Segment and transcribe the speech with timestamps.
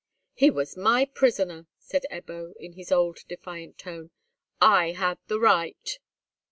[0.33, 4.09] "He was my prisoner!" said Ebbo, in his old defiant tone;
[4.59, 5.99] "I had the right."